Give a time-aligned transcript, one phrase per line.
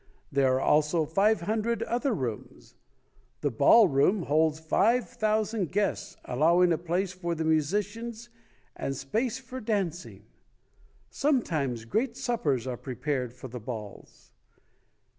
[0.31, 2.73] There are also five hundred other rooms.
[3.41, 8.29] The ballroom holds five thousand guests, allowing a place for the musicians
[8.75, 10.25] and space for dancing.
[11.11, 14.31] Sometimes great suppers are prepared for the balls.